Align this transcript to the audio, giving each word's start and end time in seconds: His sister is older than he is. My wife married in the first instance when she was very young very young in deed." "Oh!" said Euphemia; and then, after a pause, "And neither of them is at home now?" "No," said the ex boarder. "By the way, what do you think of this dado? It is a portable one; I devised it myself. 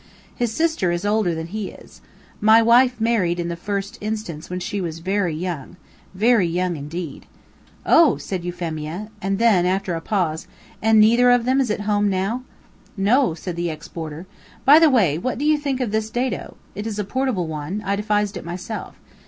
His 0.35 0.51
sister 0.51 0.89
is 0.91 1.05
older 1.05 1.35
than 1.35 1.45
he 1.45 1.69
is. 1.69 2.01
My 2.39 2.59
wife 2.59 2.99
married 2.99 3.39
in 3.39 3.49
the 3.49 3.55
first 3.55 3.99
instance 4.01 4.49
when 4.49 4.59
she 4.59 4.81
was 4.81 4.97
very 4.97 5.35
young 5.35 5.77
very 6.15 6.47
young 6.47 6.75
in 6.75 6.87
deed." 6.89 7.27
"Oh!" 7.85 8.17
said 8.17 8.43
Euphemia; 8.43 9.11
and 9.21 9.37
then, 9.37 9.63
after 9.63 9.93
a 9.93 10.01
pause, 10.01 10.47
"And 10.81 10.99
neither 10.99 11.29
of 11.29 11.45
them 11.45 11.61
is 11.61 11.69
at 11.69 11.81
home 11.81 12.09
now?" 12.09 12.41
"No," 12.97 13.35
said 13.35 13.55
the 13.55 13.69
ex 13.69 13.87
boarder. 13.87 14.25
"By 14.65 14.79
the 14.79 14.89
way, 14.89 15.19
what 15.19 15.37
do 15.37 15.45
you 15.45 15.59
think 15.59 15.79
of 15.79 15.91
this 15.91 16.09
dado? 16.09 16.57
It 16.73 16.87
is 16.87 16.97
a 16.97 17.03
portable 17.03 17.45
one; 17.45 17.83
I 17.85 17.95
devised 17.95 18.35
it 18.37 18.43
myself. 18.43 18.95